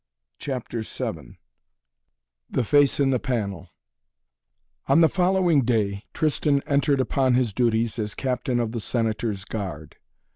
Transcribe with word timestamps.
CHAPTER 0.39 0.81
VII 0.81 1.37
THE 2.49 2.63
FACE 2.63 2.99
IN 2.99 3.11
THE 3.11 3.19
PANEL 3.19 3.69
On 4.87 5.01
the 5.01 5.07
following 5.07 5.61
day 5.61 6.05
Tristan 6.11 6.63
entered 6.65 6.99
upon 6.99 7.35
his 7.35 7.53
duties 7.53 7.99
as 7.99 8.15
captain 8.15 8.59
of 8.59 8.71
the 8.71 8.79
Senator's 8.81 9.45
guard. 9.45 9.97